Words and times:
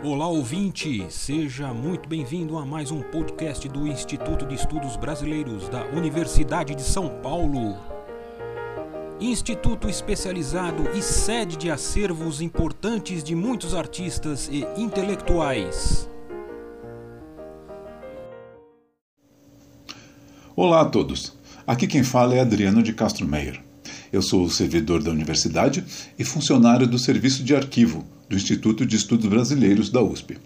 Olá 0.00 0.28
ouvinte, 0.28 1.04
seja 1.10 1.74
muito 1.74 2.08
bem-vindo 2.08 2.56
a 2.56 2.64
mais 2.64 2.92
um 2.92 3.02
podcast 3.02 3.68
do 3.68 3.84
Instituto 3.84 4.46
de 4.46 4.54
Estudos 4.54 4.96
Brasileiros 4.96 5.68
da 5.68 5.86
Universidade 5.86 6.72
de 6.76 6.82
São 6.82 7.20
Paulo. 7.20 7.76
Instituto 9.20 9.88
especializado 9.88 10.88
e 10.96 11.02
sede 11.02 11.56
de 11.56 11.68
acervos 11.68 12.40
importantes 12.40 13.24
de 13.24 13.34
muitos 13.34 13.74
artistas 13.74 14.48
e 14.52 14.64
intelectuais. 14.80 16.08
Olá 20.54 20.82
a 20.82 20.84
todos. 20.84 21.36
Aqui 21.66 21.88
quem 21.88 22.04
fala 22.04 22.36
é 22.36 22.40
Adriano 22.40 22.84
de 22.84 22.92
Castro 22.92 23.26
Meyer. 23.26 23.67
Eu 24.10 24.22
sou 24.22 24.48
servidor 24.48 25.02
da 25.02 25.10
universidade 25.10 25.84
e 26.18 26.24
funcionário 26.24 26.86
do 26.86 26.98
Serviço 26.98 27.44
de 27.44 27.54
Arquivo 27.54 28.06
do 28.26 28.36
Instituto 28.36 28.86
de 28.86 28.96
Estudos 28.96 29.26
Brasileiros 29.26 29.90
da 29.90 30.02
USP. 30.02 30.38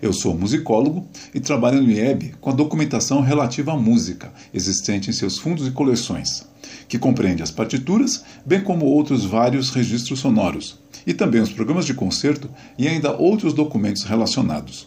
Eu 0.00 0.14
sou 0.14 0.34
musicólogo 0.34 1.06
e 1.34 1.40
trabalho 1.40 1.82
no 1.82 1.90
IEB 1.90 2.34
com 2.40 2.50
a 2.50 2.54
documentação 2.54 3.20
relativa 3.20 3.72
à 3.72 3.76
música 3.76 4.32
existente 4.52 5.10
em 5.10 5.12
seus 5.12 5.36
fundos 5.36 5.66
e 5.66 5.72
coleções, 5.72 6.46
que 6.88 6.98
compreende 6.98 7.42
as 7.42 7.50
partituras, 7.50 8.24
bem 8.44 8.62
como 8.62 8.86
outros 8.86 9.24
vários 9.24 9.70
registros 9.70 10.20
sonoros, 10.20 10.78
e 11.06 11.12
também 11.12 11.40
os 11.42 11.52
programas 11.52 11.84
de 11.84 11.92
concerto 11.92 12.48
e 12.78 12.88
ainda 12.88 13.16
outros 13.16 13.52
documentos 13.52 14.04
relacionados. 14.04 14.86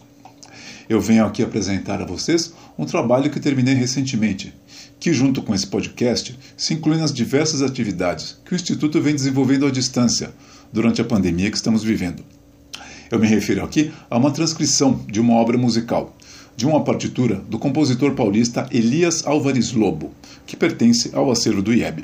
Eu 0.90 1.00
venho 1.00 1.24
aqui 1.24 1.40
apresentar 1.40 2.02
a 2.02 2.04
vocês 2.04 2.52
um 2.76 2.84
trabalho 2.84 3.30
que 3.30 3.38
terminei 3.38 3.74
recentemente, 3.74 4.52
que, 4.98 5.12
junto 5.12 5.40
com 5.40 5.54
esse 5.54 5.64
podcast, 5.64 6.36
se 6.56 6.74
inclui 6.74 6.96
nas 6.96 7.14
diversas 7.14 7.62
atividades 7.62 8.36
que 8.44 8.52
o 8.52 8.56
Instituto 8.56 9.00
vem 9.00 9.14
desenvolvendo 9.14 9.66
à 9.66 9.70
distância 9.70 10.32
durante 10.72 11.00
a 11.00 11.04
pandemia 11.04 11.48
que 11.48 11.56
estamos 11.56 11.84
vivendo. 11.84 12.24
Eu 13.08 13.20
me 13.20 13.28
refiro 13.28 13.62
aqui 13.62 13.92
a 14.10 14.18
uma 14.18 14.32
transcrição 14.32 15.00
de 15.06 15.20
uma 15.20 15.34
obra 15.34 15.56
musical, 15.56 16.16
de 16.56 16.66
uma 16.66 16.82
partitura 16.82 17.36
do 17.36 17.56
compositor 17.56 18.16
paulista 18.16 18.66
Elias 18.72 19.24
Álvares 19.24 19.70
Lobo, 19.70 20.12
que 20.44 20.56
pertence 20.56 21.12
ao 21.14 21.30
acervo 21.30 21.62
do 21.62 21.72
IEB. 21.72 22.02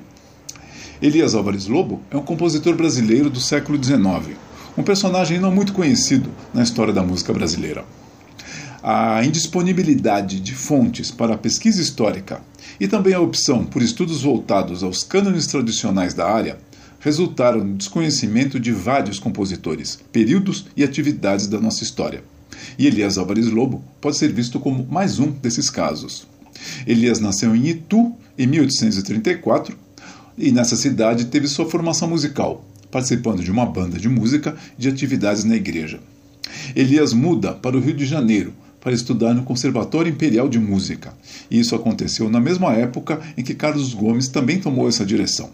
Elias 1.03 1.35
Álvares 1.35 1.67
Lobo 1.67 2.03
é 2.09 2.17
um 2.17 2.23
compositor 2.23 2.77
brasileiro 2.77 3.31
do 3.31 3.41
século 3.41 3.83
XIX, 3.83 4.37
um 4.79 4.85
personagem 4.85 5.41
não 5.41 5.51
muito 5.51 5.73
conhecido 5.73 6.31
na 6.55 6.63
história 6.63 6.93
da 6.93 7.03
música 7.03 7.33
brasileira 7.33 7.85
a 8.83 9.25
indisponibilidade 9.25 10.41
de 10.41 10.55
fontes 10.55 11.11
para 11.11 11.35
a 11.35 11.39
pesquisa 11.39 11.81
histórica 11.81 12.41
e 12.79 12.87
também 12.87 13.15
a 13.15 13.21
opção 13.21 13.65
por 13.65 13.83
estudos 13.83 14.23
voltados 14.23 14.83
aos 14.83 15.03
cânones 15.03 15.47
tradicionais 15.47 16.15
da 16.15 16.29
área 16.29 16.59
resultaram 17.01 17.63
no 17.63 17.75
desconhecimento 17.75 18.59
de 18.59 18.73
vários 18.73 19.19
compositores, 19.19 19.99
períodos 20.11 20.67
e 20.77 20.83
atividades 20.83 21.47
da 21.47 21.61
nossa 21.61 21.85
história. 21.85 22.25
E 22.79 22.87
Elias 22.87 23.19
Álvares 23.19 23.47
Lobo 23.47 23.83
pode 24.01 24.17
ser 24.17 24.33
visto 24.33 24.59
como 24.59 24.87
mais 24.91 25.19
um 25.19 25.31
desses 25.31 25.71
casos. 25.71 26.27
Elias 26.87 27.21
nasceu 27.21 27.55
em 27.55 27.69
Itu 27.69 28.13
em 28.37 28.47
1834 28.47 29.77
e 30.37 30.51
nessa 30.51 30.77
cidade 30.77 31.27
teve 31.27 31.47
sua 31.47 31.69
formação 31.69 32.09
musical, 32.09 32.65
participando 32.91 33.43
de 33.43 33.51
uma 33.51 33.67
banda 33.67 33.99
de 33.99 34.09
música 34.09 34.57
e 34.79 34.83
de 34.83 34.89
atividades 34.89 35.45
na 35.45 35.57
igreja. 35.57 36.01
Elias 36.75 37.13
muda 37.13 37.53
para 37.53 37.77
o 37.77 37.81
Rio 37.81 37.95
de 37.95 38.05
Janeiro 38.05 38.53
para 38.87 38.95
estudar 38.95 39.35
no 39.35 39.43
Conservatório 39.43 40.13
Imperial 40.13 40.49
de 40.49 40.61
Música. 40.61 41.13
E 41.51 41.59
isso 41.59 41.75
aconteceu 41.75 42.31
na 42.31 42.39
mesma 42.39 42.73
época 42.73 43.21
em 43.37 43.43
que 43.43 43.53
Carlos 43.53 43.93
Gomes 43.93 44.29
também 44.29 44.61
tomou 44.61 44.89
essa 44.89 45.05
direção. 45.05 45.51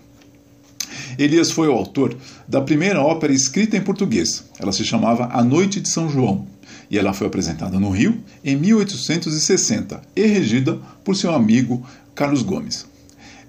Elias 1.18 1.50
foi 1.50 1.66
o 1.66 1.72
autor 1.72 2.14
da 2.46 2.60
primeira 2.60 3.00
ópera 3.00 3.32
escrita 3.32 3.74
em 3.74 3.80
português. 3.80 4.44
Ela 4.58 4.70
se 4.70 4.84
chamava 4.84 5.30
A 5.32 5.42
Noite 5.42 5.80
de 5.80 5.88
São 5.88 6.10
João 6.10 6.46
e 6.90 6.98
ela 6.98 7.14
foi 7.14 7.26
apresentada 7.26 7.80
no 7.80 7.88
Rio 7.88 8.20
em 8.44 8.54
1860 8.54 10.02
e 10.14 10.26
regida 10.26 10.78
por 11.02 11.16
seu 11.16 11.34
amigo 11.34 11.82
Carlos 12.14 12.42
Gomes. 12.42 12.84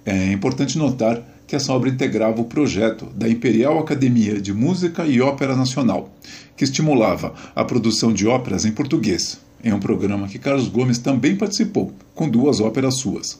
É 0.05 0.31
importante 0.31 0.77
notar 0.77 1.21
que 1.45 1.57
essa 1.57 1.73
obra 1.73 1.89
integrava 1.89 2.39
o 2.39 2.45
projeto 2.45 3.07
da 3.07 3.27
Imperial 3.27 3.77
Academia 3.79 4.39
de 4.39 4.53
Música 4.53 5.05
e 5.05 5.19
Ópera 5.19 5.57
Nacional, 5.57 6.09
que 6.55 6.63
estimulava 6.63 7.33
a 7.53 7.65
produção 7.65 8.13
de 8.13 8.25
óperas 8.25 8.63
em 8.63 8.71
português, 8.71 9.43
em 9.63 9.71
um 9.71 9.79
programa 9.79 10.27
que 10.27 10.39
Carlos 10.39 10.67
Gomes 10.67 10.97
também 10.97 11.35
participou, 11.35 11.93
com 12.13 12.29
duas 12.29 12.59
óperas 12.59 12.97
suas. 12.97 13.39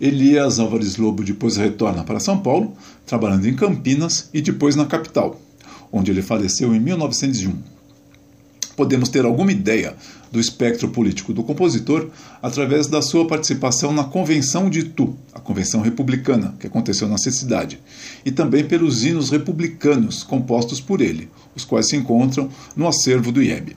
Elias 0.00 0.58
Álvares 0.58 0.96
Lobo 0.96 1.24
depois 1.24 1.56
retorna 1.56 2.04
para 2.04 2.20
São 2.20 2.38
Paulo, 2.38 2.74
trabalhando 3.06 3.48
em 3.48 3.56
Campinas 3.56 4.28
e 4.34 4.42
depois 4.42 4.76
na 4.76 4.84
capital, 4.84 5.40
onde 5.90 6.10
ele 6.10 6.22
faleceu 6.22 6.74
em 6.74 6.80
1901 6.80 7.76
podemos 8.76 9.08
ter 9.08 9.24
alguma 9.24 9.50
ideia 9.50 9.96
do 10.30 10.38
espectro 10.38 10.88
político 10.88 11.32
do 11.32 11.42
compositor 11.42 12.10
através 12.42 12.86
da 12.86 13.00
sua 13.00 13.26
participação 13.26 13.92
na 13.92 14.04
Convenção 14.04 14.68
de 14.68 14.80
Itu, 14.80 15.16
a 15.32 15.40
Convenção 15.40 15.80
Republicana, 15.80 16.54
que 16.60 16.66
aconteceu 16.66 17.08
nessa 17.08 17.30
cidade, 17.30 17.80
e 18.24 18.30
também 18.30 18.64
pelos 18.64 19.02
hinos 19.02 19.30
republicanos 19.30 20.22
compostos 20.22 20.80
por 20.80 21.00
ele, 21.00 21.30
os 21.54 21.64
quais 21.64 21.88
se 21.88 21.96
encontram 21.96 22.50
no 22.76 22.86
acervo 22.86 23.32
do 23.32 23.42
IEB. 23.42 23.76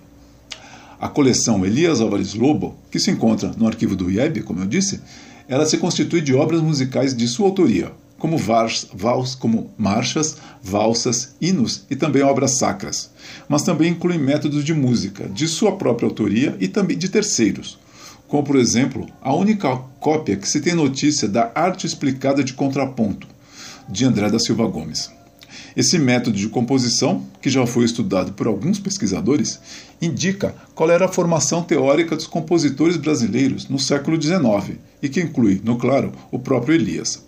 A 1.00 1.08
coleção 1.08 1.66
Elias 1.66 2.02
Álvares 2.02 2.34
Lobo, 2.34 2.76
que 2.92 3.00
se 3.00 3.10
encontra 3.10 3.54
no 3.58 3.66
arquivo 3.66 3.96
do 3.96 4.12
IEB, 4.12 4.44
como 4.44 4.60
eu 4.60 4.66
disse, 4.66 5.00
ela 5.48 5.66
se 5.66 5.78
constitui 5.78 6.20
de 6.20 6.36
obras 6.36 6.62
musicais 6.62 7.16
de 7.16 7.26
sua 7.26 7.46
autoria, 7.46 7.94
como, 8.18 8.38
vals, 8.38 8.86
vals, 8.94 9.34
como 9.34 9.72
marchas, 9.78 10.36
valsas, 10.62 11.36
hinos 11.40 11.86
e 11.90 11.96
também 11.96 12.22
obras 12.22 12.58
sacras, 12.58 13.10
mas 13.48 13.64
também 13.64 13.92
inclui 13.92 14.18
métodos 14.18 14.66
de 14.66 14.74
música 14.74 15.28
de 15.30 15.48
sua 15.48 15.78
própria 15.78 16.06
autoria 16.06 16.58
e 16.60 16.68
também 16.68 16.98
de 16.98 17.08
terceiros, 17.08 17.80
como 18.28 18.44
por 18.44 18.58
exemplo 18.58 19.08
a 19.22 19.34
única 19.34 19.78
cópia 20.02 20.36
que 20.36 20.50
se 20.50 20.60
tem 20.60 20.76
notícia 20.76 21.30
da 21.30 21.50
Arte 21.56 21.88
Explicada 21.88 22.44
de 22.44 22.52
Contraponto, 22.52 23.26
de 23.88 24.04
André 24.04 24.30
da 24.30 24.38
Silva 24.38 24.68
Gomes. 24.68 25.10
Esse 25.76 25.98
método 25.98 26.38
de 26.38 26.50
composição, 26.50 27.26
que 27.42 27.50
já 27.50 27.66
foi 27.66 27.86
estudado 27.86 28.34
por 28.34 28.48
alguns 28.48 28.80
pesquisadores, 28.80 29.60
indica 30.02 30.56
qual 30.76 30.90
era 30.90 31.06
a 31.06 31.12
formação 31.12 31.62
teórica 31.62 32.16
dos 32.16 32.28
compositores 32.28 32.98
brasileiros 32.98 33.68
no 33.68 33.80
século 33.80 34.22
XIX 34.22 34.78
e 35.02 35.10
que 35.10 35.22
inclui, 35.22 35.62
no 35.64 35.78
claro, 35.78 36.12
o 36.32 36.40
próprio 36.40 36.76
Elias. 36.76 37.24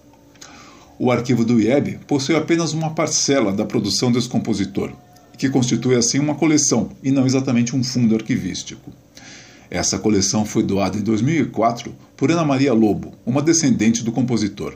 O 1.00 1.12
arquivo 1.12 1.44
do 1.44 1.60
IEB 1.60 2.00
possui 2.08 2.36
apenas 2.36 2.74
uma 2.74 2.92
parcela 2.92 3.52
da 3.52 3.66
produção 3.66 4.12
desse 4.12 4.30
compositor, 4.30 4.92
que 5.38 5.50
constitui 5.50 5.96
assim 5.96 6.20
uma 6.20 6.36
coleção 6.36 6.90
e 7.02 7.12
não 7.12 7.26
exatamente 7.26 7.76
um 7.76 7.84
fundo 7.84 8.16
arquivístico. 8.16 8.92
Essa 9.70 9.98
coleção 9.98 10.46
foi 10.46 10.62
doada 10.62 10.98
em 10.98 11.02
2004 11.02 11.96
por 12.18 12.30
Ana 12.30 12.44
Maria 12.44 12.74
Lobo, 12.74 13.14
uma 13.26 13.42
descendente 13.42 14.04
do 14.04 14.12
compositor. 14.12 14.76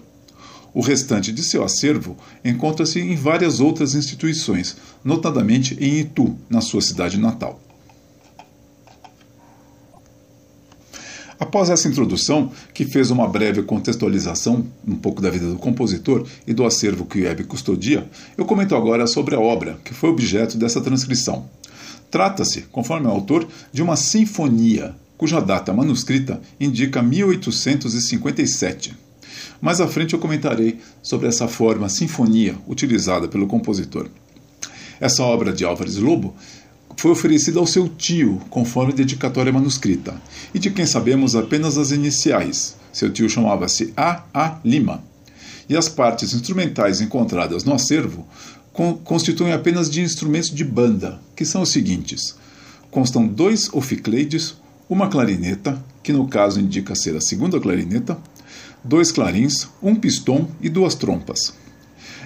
O 0.75 0.81
restante 0.81 1.31
de 1.31 1.41
seu 1.41 1.63
acervo 1.63 2.15
encontra-se 2.43 2.99
em 2.99 3.15
várias 3.15 3.61
outras 3.61 3.95
instituições, 3.95 4.75
notadamente 5.01 5.77
em 5.79 6.01
Itu, 6.01 6.35
na 6.49 6.59
sua 6.59 6.81
cidade 6.81 7.17
natal. 7.17 7.61
Após 11.39 11.69
essa 11.69 11.87
introdução, 11.87 12.51
que 12.73 12.83
fez 12.83 13.09
uma 13.09 13.25
breve 13.25 13.63
contextualização 13.63 14.67
um 14.85 14.97
pouco 14.97 15.21
da 15.21 15.29
vida 15.29 15.47
do 15.47 15.55
compositor 15.55 16.27
e 16.45 16.53
do 16.53 16.65
acervo 16.65 17.05
que 17.05 17.19
o 17.19 17.21
IEB 17.21 17.45
custodia, 17.45 18.09
eu 18.37 18.43
comento 18.43 18.75
agora 18.75 19.07
sobre 19.07 19.33
a 19.33 19.39
obra 19.39 19.79
que 19.81 19.93
foi 19.93 20.09
objeto 20.09 20.57
dessa 20.57 20.81
transcrição. 20.81 21.49
Trata-se, 22.11 22.63
conforme 22.63 23.07
o 23.07 23.11
autor, 23.11 23.47
de 23.71 23.81
uma 23.81 23.95
sinfonia, 23.95 24.93
cuja 25.17 25.39
data 25.39 25.71
manuscrita 25.71 26.41
indica 26.59 27.01
1857. 27.01 29.04
Mais 29.65 29.81
à 29.81 29.87
frente 29.87 30.13
eu 30.13 30.19
comentarei 30.19 30.77
sobre 31.01 31.27
essa 31.27 31.47
forma 31.47 31.89
sinfonia 31.89 32.55
utilizada 32.67 33.27
pelo 33.27 33.47
compositor. 33.47 34.07
Essa 35.01 35.23
obra 35.23 35.51
de 35.51 35.65
Álvares 35.65 35.95
Lobo 35.95 36.35
foi 36.95 37.09
oferecida 37.09 37.59
ao 37.59 37.65
seu 37.65 37.89
tio, 37.89 38.39
conforme 38.51 38.93
dedicatória 38.93 39.51
manuscrita, 39.51 40.21
e 40.53 40.59
de 40.59 40.69
quem 40.69 40.85
sabemos 40.85 41.35
apenas 41.35 41.79
as 41.79 41.89
iniciais. 41.89 42.75
Seu 42.93 43.11
tio 43.11 43.27
chamava-se 43.27 43.91
A. 43.97 44.21
A. 44.31 44.59
Lima. 44.63 45.03
E 45.67 45.75
as 45.75 45.89
partes 45.89 46.31
instrumentais 46.31 47.01
encontradas 47.01 47.63
no 47.63 47.73
acervo 47.73 48.23
constituem 49.03 49.51
apenas 49.51 49.89
de 49.89 49.99
instrumentos 49.99 50.51
de 50.51 50.63
banda, 50.63 51.19
que 51.35 51.43
são 51.43 51.63
os 51.63 51.69
seguintes: 51.69 52.35
constam 52.91 53.25
dois 53.25 53.67
oficleides, 53.73 54.53
uma 54.87 55.07
clarineta, 55.07 55.83
que 56.03 56.13
no 56.13 56.27
caso 56.27 56.59
indica 56.59 56.93
ser 56.93 57.15
a 57.15 57.21
segunda 57.21 57.59
clarineta, 57.59 58.15
dois 58.85 59.11
clarins, 59.11 59.67
um 59.81 59.95
pistão 59.95 60.47
e 60.61 60.69
duas 60.69 60.93
trompas. 60.93 61.53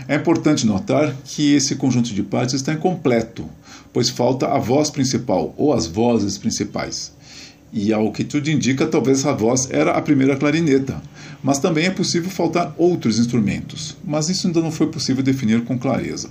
É 0.08 0.16
importante 0.16 0.66
notar 0.66 1.16
que 1.24 1.54
esse 1.54 1.76
conjunto 1.76 2.14
de 2.14 2.22
partes 2.22 2.56
está 2.56 2.74
incompleto, 2.74 3.46
pois 3.94 4.10
falta 4.10 4.48
a 4.48 4.60
voz 4.60 4.90
principal 4.90 5.54
ou 5.58 5.72
as 5.72 5.88
vozes 5.88 6.38
principais. 6.38 7.14
E 7.72 7.94
ao 7.94 8.12
que 8.12 8.26
tudo 8.26 8.50
indica, 8.50 8.88
talvez 8.88 9.26
a 9.26 9.32
voz 9.32 9.70
era 9.72 9.92
a 9.92 10.02
primeira 10.02 10.36
clarineta, 10.36 11.02
mas 11.42 11.60
também 11.60 11.86
é 11.86 11.92
possível 11.92 12.30
faltar 12.30 12.74
outros 12.78 13.20
instrumentos, 13.20 13.96
mas 14.04 14.28
isso 14.28 14.48
ainda 14.48 14.62
não 14.62 14.72
foi 14.72 14.88
possível 14.88 15.24
definir 15.24 15.64
com 15.64 15.80
clareza. 15.80 16.30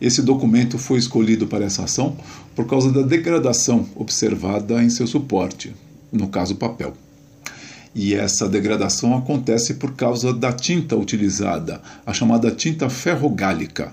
Esse 0.00 0.22
documento 0.22 0.78
foi 0.78 0.98
escolhido 0.98 1.46
para 1.46 1.64
essa 1.64 1.84
ação 1.84 2.16
por 2.54 2.66
causa 2.66 2.92
da 2.92 3.02
degradação 3.02 3.88
observada 3.96 4.82
em 4.82 4.90
seu 4.90 5.06
suporte, 5.06 5.74
no 6.12 6.28
caso 6.28 6.54
papel. 6.54 6.94
E 7.98 8.12
essa 8.12 8.46
degradação 8.46 9.16
acontece 9.16 9.72
por 9.72 9.94
causa 9.94 10.30
da 10.30 10.52
tinta 10.52 10.94
utilizada, 10.94 11.80
a 12.04 12.12
chamada 12.12 12.50
tinta 12.50 12.90
ferrogálica. 12.90 13.90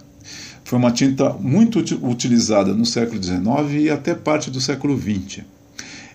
Foi 0.65 0.77
uma 0.77 0.91
tinta 0.91 1.29
muito 1.29 1.79
utilizada 2.05 2.73
no 2.73 2.85
século 2.85 3.23
XIX 3.23 3.39
e 3.79 3.89
até 3.89 4.13
parte 4.13 4.51
do 4.51 4.59
século 4.59 4.99
XX. 4.99 5.45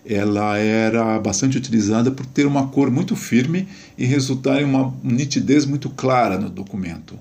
Ela 0.04 0.58
era 0.58 1.18
bastante 1.18 1.56
utilizada 1.56 2.10
por 2.10 2.26
ter 2.26 2.44
uma 2.46 2.68
cor 2.68 2.90
muito 2.90 3.16
firme 3.16 3.66
e 3.96 4.04
resultar 4.04 4.60
em 4.60 4.66
uma 4.66 4.92
nitidez 5.02 5.64
muito 5.64 5.88
clara 5.88 6.38
no 6.38 6.50
documento. 6.50 7.18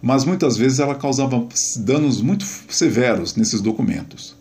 Mas 0.00 0.24
muitas 0.24 0.56
vezes 0.56 0.78
ela 0.78 0.94
causava 0.94 1.46
danos 1.80 2.22
muito 2.22 2.46
severos 2.70 3.36
nesses 3.36 3.60
documentos. 3.60 4.34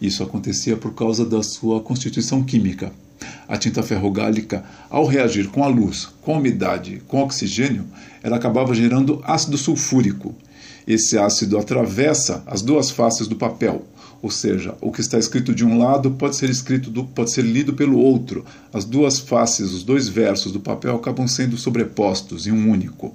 Isso 0.00 0.22
acontecia 0.22 0.76
por 0.76 0.94
causa 0.94 1.24
da 1.24 1.42
sua 1.42 1.80
constituição 1.80 2.42
química. 2.42 2.92
A 3.48 3.56
tinta 3.56 3.82
ferrogálica, 3.82 4.64
ao 4.90 5.06
reagir 5.06 5.48
com 5.48 5.64
a 5.64 5.68
luz, 5.68 6.08
com 6.22 6.34
a 6.34 6.38
umidade, 6.38 7.02
com 7.08 7.20
o 7.20 7.24
oxigênio, 7.24 7.86
ela 8.22 8.36
acabava 8.36 8.74
gerando 8.74 9.22
ácido 9.24 9.56
sulfúrico. 9.56 10.34
Esse 10.86 11.18
ácido 11.18 11.58
atravessa 11.58 12.42
as 12.46 12.62
duas 12.62 12.90
faces 12.90 13.26
do 13.26 13.36
papel, 13.36 13.86
ou 14.22 14.30
seja, 14.30 14.74
o 14.80 14.90
que 14.90 15.00
está 15.00 15.18
escrito 15.18 15.54
de 15.54 15.64
um 15.64 15.78
lado 15.78 16.10
pode 16.12 16.36
ser 16.36 16.50
escrito 16.50 16.90
do, 16.90 17.04
pode 17.04 17.30
ser 17.30 17.42
lido 17.42 17.74
pelo 17.74 17.98
outro. 17.98 18.44
As 18.72 18.84
duas 18.84 19.18
faces, 19.18 19.72
os 19.72 19.82
dois 19.82 20.08
versos 20.08 20.52
do 20.52 20.60
papel 20.60 20.96
acabam 20.96 21.28
sendo 21.28 21.56
sobrepostos 21.56 22.46
em 22.46 22.52
um 22.52 22.70
único. 22.70 23.14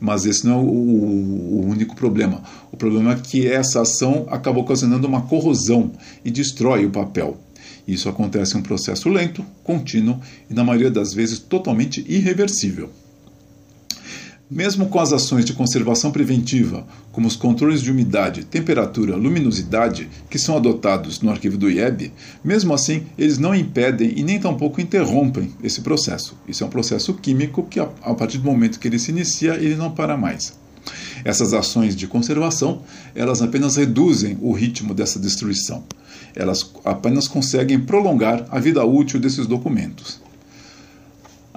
Mas 0.00 0.26
esse 0.26 0.46
não 0.46 0.54
é 0.54 0.62
o, 0.62 0.66
o, 0.66 1.66
único 1.66 1.94
problema. 1.94 2.42
O 2.70 2.76
problema 2.76 3.12
é 3.12 3.16
que 3.16 3.46
essa 3.46 3.80
ação 3.80 4.26
acaba 4.28 4.60
ocasionando 4.60 5.06
uma 5.06 5.22
corrosão 5.22 5.92
e 6.24 6.30
destrói 6.30 6.84
o 6.84 6.90
papel. 6.90 7.38
Isso 7.86 8.08
acontece 8.08 8.56
em 8.56 8.60
um 8.60 8.62
processo 8.62 9.08
lento, 9.08 9.44
contínuo 9.62 10.20
e, 10.50 10.54
na 10.54 10.64
maioria 10.64 10.90
das 10.90 11.14
vezes, 11.14 11.38
totalmente 11.38 12.04
irreversível. 12.08 12.90
Mesmo 14.48 14.86
com 14.86 15.00
as 15.00 15.12
ações 15.12 15.44
de 15.44 15.52
conservação 15.52 16.12
preventiva, 16.12 16.86
como 17.10 17.26
os 17.26 17.34
controles 17.34 17.82
de 17.82 17.90
umidade, 17.90 18.44
temperatura, 18.44 19.16
luminosidade, 19.16 20.08
que 20.30 20.38
são 20.38 20.56
adotados 20.56 21.20
no 21.20 21.30
arquivo 21.30 21.58
do 21.58 21.68
IEB, 21.68 22.12
mesmo 22.44 22.72
assim 22.72 23.06
eles 23.18 23.38
não 23.38 23.52
impedem 23.52 24.12
e 24.16 24.22
nem 24.22 24.38
tampouco 24.38 24.80
interrompem 24.80 25.50
esse 25.64 25.80
processo. 25.80 26.36
Isso 26.46 26.62
é 26.62 26.66
um 26.66 26.70
processo 26.70 27.12
químico 27.14 27.64
que, 27.64 27.80
a 27.80 28.14
partir 28.14 28.38
do 28.38 28.44
momento 28.44 28.78
que 28.78 28.86
ele 28.86 29.00
se 29.00 29.10
inicia, 29.10 29.54
ele 29.54 29.74
não 29.74 29.90
para 29.90 30.16
mais. 30.16 30.56
Essas 31.24 31.52
ações 31.52 31.96
de 31.96 32.06
conservação, 32.06 32.82
elas 33.16 33.42
apenas 33.42 33.74
reduzem 33.74 34.38
o 34.40 34.52
ritmo 34.52 34.94
dessa 34.94 35.18
destruição. 35.18 35.82
Elas 36.36 36.70
apenas 36.84 37.26
conseguem 37.26 37.80
prolongar 37.80 38.46
a 38.48 38.60
vida 38.60 38.84
útil 38.84 39.18
desses 39.18 39.44
documentos. 39.48 40.24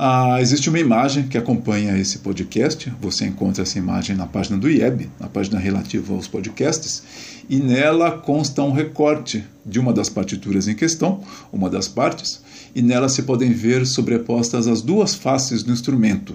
Ah, 0.02 0.42
existe 0.42 0.70
uma 0.70 0.80
imagem 0.80 1.28
que 1.28 1.38
acompanha 1.38 1.98
esse 1.98 2.20
podcast. 2.20 2.90
Você 3.02 3.26
encontra 3.26 3.64
essa 3.64 3.78
imagem 3.78 4.16
na 4.16 4.26
página 4.26 4.58
do 4.58 4.70
IEB, 4.70 5.10
na 5.20 5.28
página 5.28 5.60
relativa 5.60 6.14
aos 6.14 6.26
podcasts, 6.26 7.04
e 7.50 7.58
nela 7.58 8.12
consta 8.12 8.64
um 8.64 8.72
recorte 8.72 9.44
de 9.66 9.78
uma 9.78 9.92
das 9.92 10.08
partituras 10.08 10.70
em 10.70 10.74
questão, 10.74 11.22
uma 11.52 11.70
das 11.70 11.90
partes, 11.90 12.42
e 12.74 12.82
nela 12.82 13.10
se 13.10 13.24
podem 13.24 13.52
ver 13.52 13.86
sobrepostas 13.86 14.68
as 14.68 14.82
duas 14.82 15.16
faces 15.16 15.64
do 15.64 15.74
instrumento, 15.74 16.34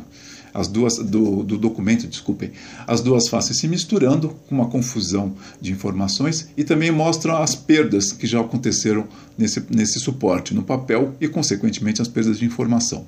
as 0.52 0.68
duas 0.68 0.98
do, 0.98 1.42
do 1.42 1.56
documento, 1.56 2.06
desculpem, 2.06 2.52
as 2.86 3.00
duas 3.00 3.28
faces 3.28 3.56
se 3.56 3.66
misturando 3.66 4.28
com 4.46 4.56
uma 4.56 4.68
confusão 4.68 5.36
de 5.58 5.72
informações 5.72 6.50
e 6.54 6.64
também 6.64 6.90
mostram 6.90 7.38
as 7.38 7.54
perdas 7.54 8.12
que 8.12 8.26
já 8.26 8.42
aconteceram 8.42 9.08
nesse, 9.38 9.64
nesse 9.70 9.98
suporte, 10.00 10.52
no 10.52 10.62
papel 10.62 11.14
e, 11.18 11.26
consequentemente, 11.26 12.02
as 12.02 12.08
perdas 12.08 12.38
de 12.38 12.44
informação 12.44 13.06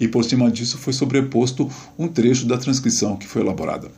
e 0.00 0.08
por 0.08 0.24
cima 0.24 0.50
disso 0.50 0.78
foi 0.78 0.92
sobreposto 0.92 1.70
um 1.98 2.08
trecho 2.08 2.46
da 2.46 2.58
transcrição 2.58 3.16
que 3.16 3.26
foi 3.26 3.42
elaborada. 3.42 3.90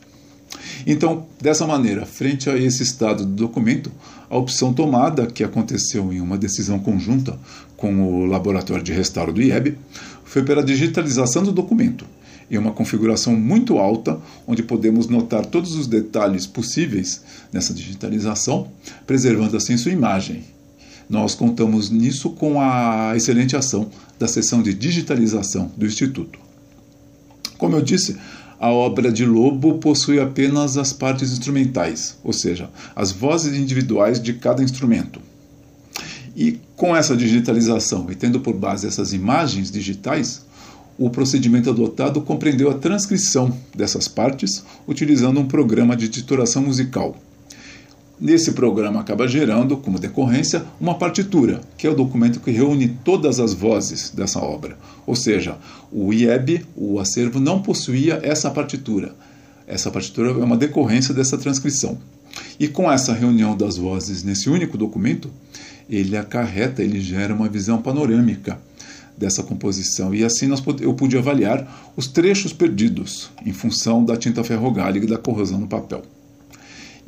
Então, 0.85 1.27
dessa 1.41 1.67
maneira, 1.67 2.05
frente 2.05 2.49
a 2.49 2.57
esse 2.57 2.83
estado 2.83 3.25
do 3.25 3.33
documento, 3.33 3.91
a 4.29 4.37
opção 4.37 4.73
tomada, 4.73 5.27
que 5.27 5.43
aconteceu 5.43 6.11
em 6.13 6.21
uma 6.21 6.37
decisão 6.37 6.79
conjunta 6.79 7.37
com 7.75 8.01
o 8.01 8.25
Laboratório 8.25 8.83
de 8.83 8.93
Restauro 8.93 9.33
do 9.33 9.41
IEB, 9.41 9.77
foi 10.23 10.43
pela 10.43 10.63
digitalização 10.63 11.43
do 11.43 11.51
documento, 11.51 12.05
em 12.49 12.57
uma 12.57 12.71
configuração 12.71 13.35
muito 13.35 13.77
alta, 13.77 14.19
onde 14.47 14.63
podemos 14.63 15.07
notar 15.07 15.45
todos 15.45 15.75
os 15.75 15.87
detalhes 15.87 16.47
possíveis 16.47 17.23
nessa 17.51 17.73
digitalização, 17.73 18.71
preservando 19.05 19.57
assim 19.57 19.77
sua 19.77 19.91
imagem 19.91 20.43
nós 21.09 21.33
contamos 21.33 21.89
nisso 21.89 22.29
com 22.29 22.61
a 22.61 23.13
excelente 23.15 23.55
ação 23.55 23.89
da 24.19 24.27
seção 24.27 24.61
de 24.61 24.73
digitalização 24.73 25.71
do 25.75 25.85
Instituto. 25.85 26.39
Como 27.57 27.75
eu 27.75 27.81
disse, 27.81 28.15
a 28.59 28.69
obra 28.69 29.11
de 29.11 29.25
Lobo 29.25 29.79
possui 29.79 30.19
apenas 30.19 30.77
as 30.77 30.93
partes 30.93 31.31
instrumentais, 31.31 32.17
ou 32.23 32.31
seja, 32.31 32.69
as 32.95 33.11
vozes 33.11 33.57
individuais 33.57 34.21
de 34.21 34.33
cada 34.33 34.61
instrumento. 34.61 35.19
E 36.35 36.59
com 36.75 36.95
essa 36.95 37.17
digitalização 37.17 38.07
e 38.09 38.15
tendo 38.15 38.39
por 38.39 38.53
base 38.53 38.85
essas 38.85 39.11
imagens 39.13 39.71
digitais, 39.71 40.45
o 40.97 41.09
procedimento 41.09 41.69
adotado 41.69 42.21
compreendeu 42.21 42.69
a 42.69 42.73
transcrição 42.73 43.57
dessas 43.75 44.07
partes 44.07 44.63
utilizando 44.85 45.39
um 45.39 45.47
programa 45.47 45.95
de 45.95 46.09
titulação 46.09 46.61
musical. 46.61 47.15
Nesse 48.21 48.51
programa 48.51 48.99
acaba 48.99 49.29
gerando, 49.29 49.77
como 49.77 49.97
decorrência, 49.97 50.65
uma 50.79 50.95
partitura, 50.95 51.61
que 51.77 51.87
é 51.87 51.89
o 51.89 51.95
documento 51.95 52.41
que 52.41 52.51
reúne 52.51 52.97
todas 53.05 53.39
as 53.39 53.53
vozes 53.53 54.09
dessa 54.09 54.39
obra. 54.39 54.77
Ou 55.07 55.15
seja, 55.15 55.57
o 55.89 56.11
IEB, 56.11 56.65
o 56.75 56.99
acervo, 56.99 57.39
não 57.39 57.61
possuía 57.61 58.19
essa 58.21 58.51
partitura. 58.51 59.15
Essa 59.65 59.89
partitura 59.89 60.31
é 60.31 60.43
uma 60.43 60.57
decorrência 60.57 61.13
dessa 61.13 61.37
transcrição. 61.37 61.97
E 62.59 62.67
com 62.67 62.91
essa 62.91 63.13
reunião 63.13 63.55
das 63.55 63.77
vozes 63.77 64.21
nesse 64.21 64.49
único 64.49 64.77
documento, 64.77 65.31
ele 65.89 66.17
acarreta, 66.17 66.83
ele 66.83 66.99
gera 66.99 67.33
uma 67.33 67.47
visão 67.47 67.81
panorâmica 67.81 68.59
dessa 69.17 69.43
composição. 69.43 70.13
E 70.13 70.25
assim 70.25 70.45
nós, 70.45 70.61
eu 70.81 70.93
pude 70.93 71.17
avaliar 71.17 71.91
os 71.95 72.07
trechos 72.07 72.51
perdidos 72.51 73.29
em 73.45 73.53
função 73.53 74.03
da 74.03 74.17
tinta 74.17 74.43
ferrogálica 74.43 75.05
e 75.05 75.09
da 75.09 75.17
corrosão 75.17 75.57
no 75.57 75.67
papel. 75.67 76.03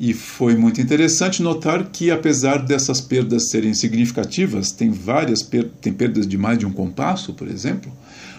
E 0.02 0.12
foi 0.12 0.56
muito 0.56 0.80
interessante 0.80 1.40
notar 1.44 1.84
que, 1.92 2.10
apesar 2.10 2.56
dessas 2.56 3.00
perdas 3.00 3.50
serem 3.50 3.72
significativas, 3.72 4.72
tem 4.72 4.90
várias 4.90 5.44
per 5.44 5.70
tem 5.80 5.92
perdas 5.92 6.26
de 6.26 6.36
mais 6.36 6.58
de 6.58 6.66
um 6.66 6.72
compasso, 6.72 7.32
por 7.34 7.46
exemplo, 7.46 7.92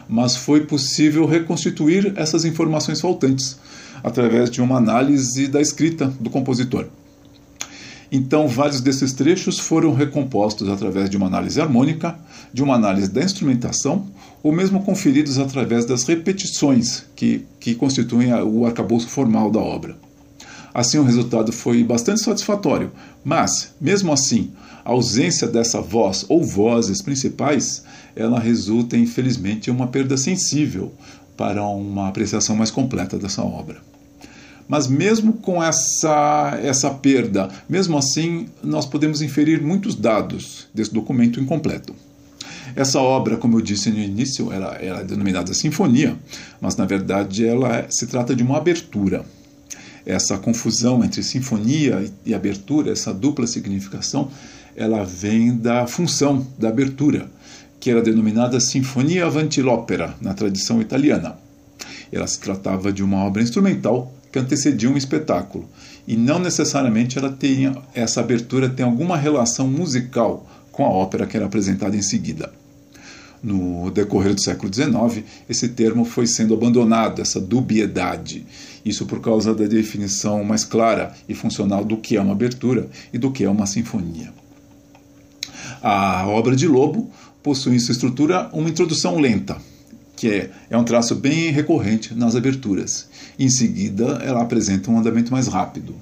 mas 0.09 0.35
foi 0.35 0.65
possível 0.65 1.25
reconstituir 1.25 2.11
essas 2.17 2.43
informações 2.43 2.99
faltantes 2.99 3.57
através 4.03 4.51
de 4.51 4.61
uma 4.61 4.75
análise 4.75 5.47
da 5.47 5.61
escrita 5.61 6.07
do 6.19 6.29
compositor. 6.29 6.87
Então, 8.11 8.45
vários 8.45 8.81
desses 8.81 9.13
trechos 9.13 9.57
foram 9.57 9.93
recompostos 9.93 10.67
através 10.67 11.09
de 11.09 11.15
uma 11.15 11.27
análise 11.27 11.61
harmônica, 11.61 12.19
de 12.53 12.61
uma 12.61 12.75
análise 12.75 13.09
da 13.09 13.23
instrumentação, 13.23 14.05
ou 14.43 14.51
mesmo 14.51 14.83
conferidos 14.83 15.39
através 15.39 15.85
das 15.85 16.03
repetições 16.03 17.05
que, 17.15 17.45
que 17.57 17.73
constituem 17.73 18.33
o 18.33 18.65
arcabouço 18.65 19.07
formal 19.07 19.49
da 19.49 19.61
obra. 19.61 19.95
Assim, 20.73 20.97
o 20.97 21.03
resultado 21.03 21.51
foi 21.51 21.83
bastante 21.83 22.21
satisfatório, 22.21 22.91
mas, 23.23 23.73
mesmo 23.79 24.11
assim, 24.11 24.51
a 24.83 24.89
ausência 24.91 25.47
dessa 25.47 25.79
voz 25.79 26.25
ou 26.27 26.43
vozes 26.43 27.01
principais, 27.01 27.83
ela 28.15 28.39
resulta, 28.39 28.97
infelizmente, 28.97 29.69
em 29.69 29.73
uma 29.73 29.87
perda 29.87 30.17
sensível 30.17 30.91
para 31.37 31.63
uma 31.63 32.09
apreciação 32.09 32.55
mais 32.55 32.71
completa 32.71 33.17
dessa 33.17 33.43
obra. 33.43 33.77
Mas 34.67 34.87
mesmo 34.87 35.33
com 35.33 35.63
essa, 35.63 36.57
essa 36.63 36.89
perda, 36.89 37.49
mesmo 37.69 37.97
assim, 37.97 38.47
nós 38.63 38.85
podemos 38.85 39.21
inferir 39.21 39.61
muitos 39.61 39.93
dados 39.93 40.67
desse 40.73 40.93
documento 40.93 41.39
incompleto. 41.39 41.93
Essa 42.75 42.99
obra, 42.99 43.37
como 43.37 43.57
eu 43.57 43.61
disse 43.61 43.91
no 43.91 43.99
início, 43.99 44.51
ela, 44.51 44.75
ela 44.75 45.01
é 45.01 45.03
denominada 45.03 45.53
sinfonia, 45.53 46.17
mas 46.59 46.75
na 46.75 46.85
verdade 46.85 47.45
ela 47.45 47.77
é, 47.77 47.87
se 47.89 48.07
trata 48.07 48.35
de 48.35 48.41
uma 48.41 48.57
abertura 48.57 49.23
essa 50.05 50.37
confusão 50.37 51.03
entre 51.03 51.23
sinfonia 51.23 52.05
e 52.25 52.33
abertura, 52.33 52.91
essa 52.91 53.13
dupla 53.13 53.47
significação, 53.47 54.29
ela 54.75 55.03
vem 55.03 55.55
da 55.55 55.85
função 55.87 56.45
da 56.57 56.69
abertura, 56.69 57.29
que 57.79 57.89
era 57.89 58.01
denominada 58.01 58.59
Sinfonia 58.59 59.25
Avanti 59.25 59.61
l'Opera, 59.61 60.15
na 60.21 60.33
tradição 60.33 60.81
italiana. 60.81 61.37
Ela 62.11 62.27
se 62.27 62.39
tratava 62.39 62.91
de 62.91 63.03
uma 63.03 63.23
obra 63.23 63.41
instrumental 63.41 64.13
que 64.31 64.39
antecedia 64.39 64.89
um 64.89 64.97
espetáculo, 64.97 65.67
e 66.07 66.17
não 66.17 66.39
necessariamente 66.39 67.17
ela 67.17 67.35
tinha, 67.37 67.77
essa 67.93 68.19
abertura 68.19 68.67
tem 68.67 68.85
alguma 68.85 69.15
relação 69.15 69.67
musical 69.67 70.49
com 70.71 70.83
a 70.83 70.89
ópera 70.89 71.27
que 71.27 71.37
era 71.37 71.45
apresentada 71.45 71.95
em 71.95 72.01
seguida. 72.01 72.51
No 73.43 73.91
decorrer 73.91 74.33
do 74.33 74.41
século 74.41 74.73
XIX, 74.73 75.25
esse 75.49 75.67
termo 75.67 76.05
foi 76.05 76.25
sendo 76.25 76.53
abandonado, 76.53 77.21
essa 77.21 77.41
dubiedade. 77.41 78.45
Isso 78.85 79.05
por 79.05 79.19
causa 79.19 79.53
da 79.53 79.65
definição 79.65 80.45
mais 80.45 80.63
clara 80.63 81.13
e 81.27 81.33
funcional 81.33 81.83
do 81.83 81.97
que 81.97 82.15
é 82.15 82.21
uma 82.21 82.31
abertura 82.31 82.89
e 83.11 83.17
do 83.17 83.31
que 83.31 83.43
é 83.43 83.49
uma 83.49 83.65
sinfonia. 83.65 84.33
A 85.81 86.25
obra 86.25 86.55
de 86.55 86.65
Lobo 86.65 87.11
possui 87.43 87.75
em 87.75 87.79
sua 87.79 87.91
estrutura 87.91 88.49
uma 88.53 88.69
introdução 88.69 89.19
lenta, 89.19 89.57
que 90.15 90.29
é, 90.29 90.51
é 90.69 90.77
um 90.77 90.85
traço 90.85 91.13
bem 91.13 91.51
recorrente 91.51 92.15
nas 92.15 92.37
aberturas. 92.37 93.09
Em 93.37 93.49
seguida, 93.49 94.21
ela 94.23 94.41
apresenta 94.41 94.89
um 94.89 94.97
andamento 94.97 95.33
mais 95.33 95.47
rápido. 95.47 95.93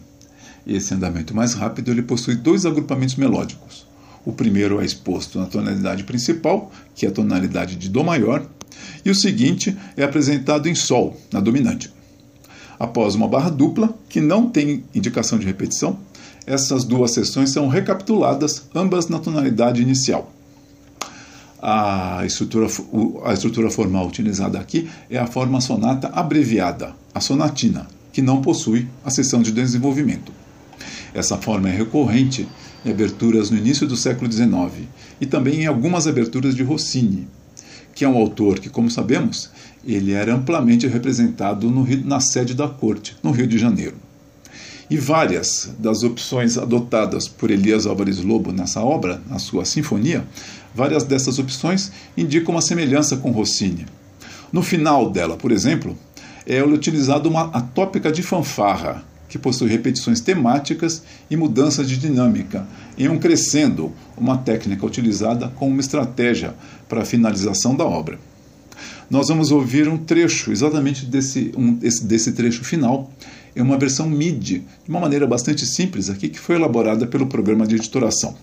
Esse 0.67 0.93
andamento 0.93 1.35
mais 1.35 1.55
rápido 1.55 1.89
ele 1.89 2.03
possui 2.03 2.35
dois 2.35 2.67
agrupamentos 2.67 3.15
melódicos. 3.15 3.89
O 4.25 4.31
primeiro 4.31 4.79
é 4.81 4.85
exposto 4.85 5.39
na 5.39 5.45
tonalidade 5.45 6.03
principal, 6.03 6.71
que 6.95 7.05
é 7.05 7.09
a 7.09 7.11
tonalidade 7.11 7.75
de 7.75 7.89
Dó 7.89 8.03
maior, 8.03 8.45
e 9.03 9.09
o 9.09 9.15
seguinte 9.15 9.75
é 9.97 10.03
apresentado 10.03 10.69
em 10.69 10.75
Sol, 10.75 11.19
na 11.31 11.39
dominante. 11.39 11.91
Após 12.79 13.15
uma 13.15 13.27
barra 13.27 13.49
dupla, 13.49 13.93
que 14.09 14.21
não 14.21 14.49
tem 14.49 14.83
indicação 14.93 15.37
de 15.37 15.45
repetição, 15.45 15.99
essas 16.45 16.83
duas 16.83 17.11
sessões 17.11 17.51
são 17.51 17.67
recapituladas, 17.67 18.63
ambas 18.73 19.07
na 19.07 19.19
tonalidade 19.19 19.81
inicial. 19.81 20.31
A 21.61 22.23
estrutura, 22.25 22.67
a 23.23 23.33
estrutura 23.33 23.69
formal 23.69 24.07
utilizada 24.07 24.59
aqui 24.59 24.89
é 25.09 25.19
a 25.19 25.27
forma 25.27 25.61
sonata 25.61 26.09
abreviada, 26.13 26.95
a 27.13 27.19
sonatina, 27.19 27.87
que 28.11 28.21
não 28.21 28.41
possui 28.41 28.87
a 29.05 29.11
seção 29.11 29.41
de 29.43 29.51
desenvolvimento. 29.51 30.31
Essa 31.13 31.37
forma 31.37 31.69
é 31.69 31.71
recorrente 31.71 32.47
em 32.85 32.91
aberturas 32.91 33.49
no 33.49 33.57
início 33.57 33.87
do 33.87 33.95
século 33.95 34.31
XIX 34.31 34.87
e 35.19 35.25
também 35.25 35.61
em 35.61 35.65
algumas 35.67 36.07
aberturas 36.07 36.55
de 36.55 36.63
Rossini, 36.63 37.27
que 37.93 38.03
é 38.03 38.09
um 38.09 38.17
autor 38.17 38.59
que, 38.59 38.69
como 38.69 38.89
sabemos, 38.89 39.49
ele 39.85 40.13
era 40.13 40.33
amplamente 40.33 40.87
representado 40.87 41.69
no, 41.69 41.85
na 42.05 42.19
sede 42.19 42.53
da 42.53 42.67
corte, 42.67 43.15
no 43.21 43.31
Rio 43.31 43.47
de 43.47 43.57
Janeiro. 43.57 43.95
E 44.89 44.97
várias 44.97 45.73
das 45.79 46.03
opções 46.03 46.57
adotadas 46.57 47.27
por 47.27 47.49
Elias 47.49 47.85
Álvares 47.85 48.19
Lobo 48.19 48.51
nessa 48.51 48.81
obra, 48.81 49.21
na 49.29 49.39
sua 49.39 49.63
sinfonia, 49.63 50.25
várias 50.75 51.03
dessas 51.03 51.39
opções 51.39 51.91
indicam 52.17 52.53
uma 52.53 52.61
semelhança 52.61 53.15
com 53.15 53.31
Rossini. 53.31 53.85
No 54.51 54.61
final 54.61 55.09
dela, 55.09 55.37
por 55.37 55.51
exemplo, 55.51 55.97
é 56.45 56.61
utilizada 56.61 57.29
uma 57.29 57.43
atópica 57.53 58.11
de 58.11 58.21
fanfarra, 58.21 59.03
que 59.31 59.39
possui 59.39 59.69
repetições 59.69 60.19
temáticas 60.19 61.03
e 61.29 61.37
mudanças 61.37 61.87
de 61.87 61.95
dinâmica, 61.95 62.67
em 62.97 63.07
um 63.07 63.17
crescendo, 63.17 63.93
uma 64.17 64.37
técnica 64.37 64.85
utilizada 64.85 65.47
como 65.55 65.71
uma 65.71 65.79
estratégia 65.79 66.53
para 66.89 67.03
a 67.03 67.05
finalização 67.05 67.73
da 67.73 67.85
obra. 67.85 68.19
Nós 69.09 69.29
vamos 69.29 69.49
ouvir 69.49 69.87
um 69.87 69.97
trecho 69.97 70.51
exatamente 70.51 71.05
desse, 71.05 71.53
um, 71.55 71.73
desse 71.73 72.33
trecho 72.33 72.65
final, 72.65 73.09
é 73.55 73.61
uma 73.61 73.77
versão 73.77 74.09
MIDI, 74.09 74.65
de 74.83 74.89
uma 74.89 74.99
maneira 74.99 75.25
bastante 75.25 75.65
simples 75.65 76.09
aqui, 76.09 76.27
que 76.27 76.39
foi 76.39 76.57
elaborada 76.57 77.07
pelo 77.07 77.25
programa 77.25 77.65
de 77.65 77.75
editoração. 77.75 78.35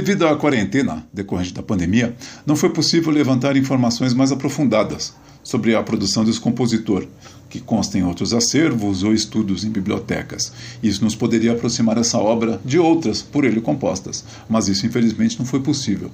Devido 0.00 0.26
à 0.26 0.34
quarentena 0.34 1.06
decorrente 1.12 1.52
da 1.52 1.62
pandemia, 1.62 2.16
não 2.46 2.56
foi 2.56 2.70
possível 2.70 3.12
levantar 3.12 3.54
informações 3.54 4.14
mais 4.14 4.32
aprofundadas 4.32 5.12
sobre 5.42 5.74
a 5.74 5.82
produção 5.82 6.24
desse 6.24 6.40
compositor, 6.40 7.06
que 7.50 7.60
consta 7.60 7.98
em 7.98 8.02
outros 8.02 8.32
acervos 8.32 9.02
ou 9.02 9.12
estudos 9.12 9.62
em 9.62 9.68
bibliotecas. 9.68 10.54
Isso 10.82 11.04
nos 11.04 11.14
poderia 11.14 11.52
aproximar 11.52 11.98
essa 11.98 12.16
obra 12.16 12.58
de 12.64 12.78
outras 12.78 13.20
por 13.20 13.44
ele 13.44 13.60
compostas, 13.60 14.24
mas 14.48 14.68
isso 14.68 14.86
infelizmente 14.86 15.38
não 15.38 15.44
foi 15.44 15.60
possível. 15.60 16.10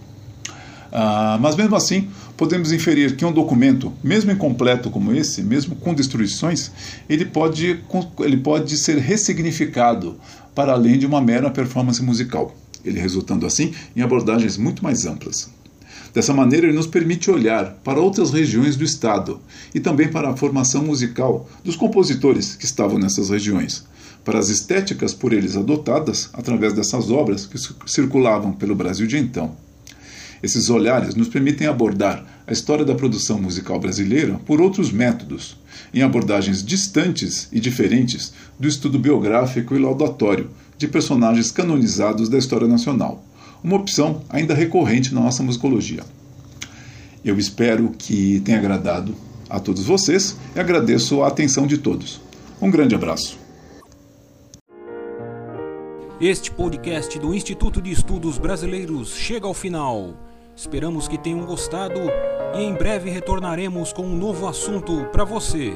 Ah, 0.91 1.39
mas 1.41 1.55
mesmo 1.55 1.77
assim, 1.77 2.09
podemos 2.37 2.73
inferir 2.73 3.15
que 3.15 3.25
um 3.25 3.31
documento, 3.31 3.93
mesmo 4.03 4.33
incompleto 4.33 4.91
como 4.91 5.15
esse, 5.15 5.45
mesmo 5.45 5.77
com 5.77 5.95
destruições, 5.95 6.73
ele 7.09 7.25
pode, 7.25 7.85
ele 8.19 8.37
pode 8.39 8.77
ser 8.79 8.99
ressignificado 8.99 10.17
para 10.57 10.73
além 10.73 10.99
de 10.99 11.07
uma 11.07 11.21
mera 11.21 11.51
performance 11.51 12.03
musical 12.03 12.53
ele 12.85 13.01
resultando 13.01 13.47
assim 13.47 13.73
em 13.95 14.03
abordagens 14.03 14.57
muito 14.57 14.83
mais 14.83 15.07
amplas. 15.07 15.49
Dessa 16.17 16.33
maneira, 16.33 16.67
ele 16.67 16.77
nos 16.77 16.87
permite 16.87 17.31
olhar 17.31 17.75
para 17.85 18.01
outras 18.01 18.31
regiões 18.31 18.75
do 18.75 18.85
Estado 18.85 19.39
e 19.75 19.81
também 19.81 20.09
para 20.09 20.31
a 20.31 20.37
formação 20.37 20.83
musical 20.83 21.47
dos 21.63 21.77
compositores 21.77 22.57
que 22.57 22.65
estavam 22.65 22.99
nessas 22.99 23.29
regiões, 23.29 23.85
para 24.25 24.39
as 24.39 24.49
estéticas 24.49 25.13
por 25.13 25.33
eles 25.35 25.57
adotadas 25.57 26.31
através 26.33 26.73
dessas 26.73 27.11
obras 27.11 27.45
que 27.45 27.59
circulavam 27.87 28.53
pelo 28.53 28.75
Brasil 28.75 29.07
de 29.07 29.19
então. 29.19 29.55
Esses 30.43 30.71
olhares 30.71 31.15
nos 31.15 31.29
permitem 31.29 31.67
abordar 31.67 32.25
a 32.47 32.53
história 32.53 32.85
da 32.85 32.95
produção 32.95 33.41
musical 33.41 33.79
brasileira 33.79 34.41
por 34.47 34.61
outros 34.61 34.91
métodos, 34.91 35.57
em 35.93 36.03
abordagens 36.03 36.65
distantes 36.65 37.49
e 37.53 37.61
diferentes 37.61 38.33
do 38.59 38.69
estudo 38.69 38.99
biográfico 38.99 39.75
e 39.75 39.79
laudatório 39.79 40.51
de 40.79 40.89
personagens 40.89 41.51
canonizados 41.51 42.29
da 42.29 42.39
história 42.39 42.67
nacional, 42.67 43.23
uma 43.63 43.77
opção 43.77 44.23
ainda 44.29 44.55
recorrente 44.55 45.15
na 45.15 45.21
nossa 45.21 45.43
musicologia. 45.43 46.05
Eu 47.25 47.39
espero 47.39 47.91
que 47.99 48.41
tenha 48.41 48.59
agradado 48.59 49.15
a 49.49 49.59
todos 49.59 49.85
vocês 49.85 50.37
e 50.55 50.61
agradeço 50.61 51.23
a 51.23 51.29
atenção 51.29 51.67
de 51.67 51.79
todos. 51.79 52.21
Um 52.61 52.71
grande 52.71 52.95
abraço. 52.95 53.39
Este 56.21 56.51
podcast 56.51 57.19
do 57.19 57.35
Instituto 57.35 57.83
de 57.83 57.91
Estudos 57.91 58.39
Brasileiros 58.39 59.15
chega 59.15 59.47
ao 59.47 59.53
final. 59.53 60.15
Esperamos 60.57 61.07
que 61.07 61.19
tenham 61.19 61.45
gostado 61.45 62.01
e 62.55 62.63
em 62.63 62.75
breve 62.75 63.11
retornaremos 63.11 63.93
com 63.93 64.07
um 64.07 64.17
novo 64.17 64.49
assunto 64.49 65.05
para 65.13 65.25
você. 65.25 65.75